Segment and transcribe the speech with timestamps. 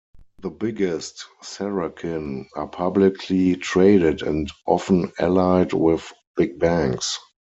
[0.41, 7.19] The biggest "sarakin" are publicly traded and often allied with big banks.